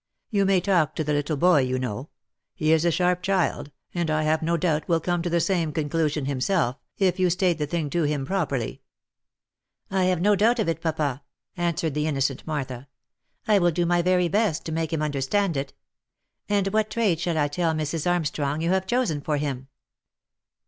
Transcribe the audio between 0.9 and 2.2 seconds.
to the little boy, you know;